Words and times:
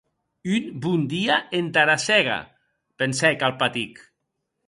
Un 0.53 0.63
bon 0.85 1.03
dia 1.11 1.35
entara 1.59 1.97
sèga, 2.05 2.39
pensèc 3.03 3.45
Alpatic. 3.51 4.05